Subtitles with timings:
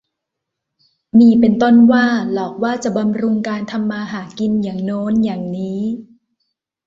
[1.17, 5.81] มีเป็นต้นว่า หลอกว่าจะบำรุงการทำมาหากินอย่างโน้นอย่างนี้